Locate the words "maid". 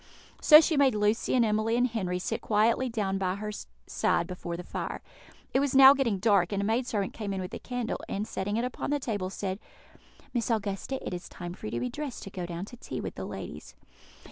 6.65-6.87